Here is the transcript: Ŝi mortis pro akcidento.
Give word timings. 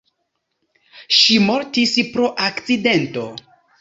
Ŝi 1.17 1.37
mortis 1.49 1.93
pro 2.17 2.33
akcidento. 2.47 3.29